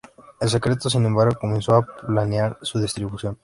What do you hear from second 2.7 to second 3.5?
destitución.